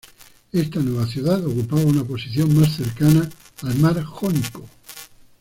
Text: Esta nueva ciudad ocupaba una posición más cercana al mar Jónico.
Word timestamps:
Esta 0.51 0.79
nueva 0.79 1.05
ciudad 1.05 1.45
ocupaba 1.45 1.83
una 1.83 2.03
posición 2.03 2.55
más 2.59 2.75
cercana 2.75 3.29
al 3.61 3.75
mar 3.77 4.01
Jónico. 4.03 4.67